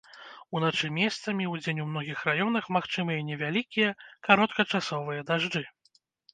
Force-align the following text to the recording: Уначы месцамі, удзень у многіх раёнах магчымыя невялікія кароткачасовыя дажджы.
Уначы 0.59 0.87
месцамі, 0.99 1.49
удзень 1.55 1.83
у 1.83 1.85
многіх 1.91 2.25
раёнах 2.31 2.71
магчымыя 2.79 3.19
невялікія 3.29 3.95
кароткачасовыя 4.31 5.21
дажджы. 5.33 5.67